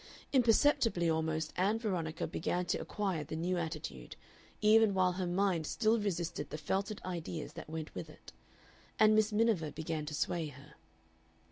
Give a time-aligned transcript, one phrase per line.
[0.33, 4.15] Imperceptibly almost Ann Veronica began to acquire the new attitude,
[4.59, 8.33] even while her mind still resisted the felted ideas that went with it.
[8.97, 10.73] And Miss Miniver began to sway her.